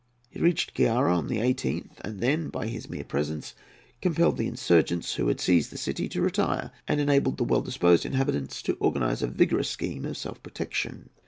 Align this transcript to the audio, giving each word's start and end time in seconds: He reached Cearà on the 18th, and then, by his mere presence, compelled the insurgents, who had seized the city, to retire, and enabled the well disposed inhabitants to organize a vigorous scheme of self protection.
He 0.31 0.39
reached 0.39 0.73
Cearà 0.73 1.15
on 1.15 1.27
the 1.27 1.37
18th, 1.37 1.99
and 2.03 2.21
then, 2.21 2.49
by 2.49 2.65
his 2.65 2.89
mere 2.89 3.03
presence, 3.03 3.53
compelled 4.01 4.37
the 4.37 4.47
insurgents, 4.47 5.13
who 5.13 5.27
had 5.27 5.39
seized 5.39 5.71
the 5.71 5.77
city, 5.77 6.09
to 6.09 6.21
retire, 6.23 6.71
and 6.87 6.99
enabled 6.99 7.37
the 7.37 7.43
well 7.43 7.61
disposed 7.61 8.03
inhabitants 8.03 8.63
to 8.63 8.73
organize 8.79 9.21
a 9.21 9.27
vigorous 9.27 9.69
scheme 9.69 10.05
of 10.05 10.17
self 10.17 10.41
protection. 10.41 11.11